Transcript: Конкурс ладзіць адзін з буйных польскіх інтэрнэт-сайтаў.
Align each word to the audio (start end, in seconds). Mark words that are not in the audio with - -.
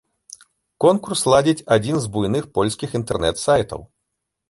Конкурс 0.85 1.21
ладзіць 1.33 1.65
адзін 1.77 2.01
з 2.07 2.11
буйных 2.17 2.51
польскіх 2.59 2.89
інтэрнэт-сайтаў. 3.01 3.89